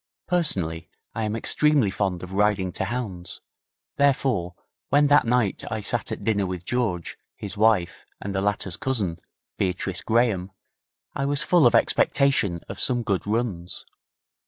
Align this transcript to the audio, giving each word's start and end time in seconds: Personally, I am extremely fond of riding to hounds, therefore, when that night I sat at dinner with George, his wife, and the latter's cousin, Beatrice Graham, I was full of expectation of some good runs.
Personally, 0.27 0.89
I 1.13 1.25
am 1.25 1.35
extremely 1.35 1.91
fond 1.91 2.23
of 2.23 2.33
riding 2.33 2.71
to 2.71 2.85
hounds, 2.85 3.39
therefore, 3.97 4.55
when 4.89 5.05
that 5.09 5.27
night 5.27 5.63
I 5.69 5.81
sat 5.81 6.11
at 6.11 6.23
dinner 6.23 6.47
with 6.47 6.65
George, 6.65 7.19
his 7.35 7.55
wife, 7.55 8.03
and 8.19 8.33
the 8.33 8.41
latter's 8.41 8.77
cousin, 8.77 9.19
Beatrice 9.59 10.01
Graham, 10.01 10.49
I 11.13 11.25
was 11.25 11.43
full 11.43 11.67
of 11.67 11.75
expectation 11.75 12.61
of 12.67 12.79
some 12.79 13.03
good 13.03 13.27
runs. 13.27 13.85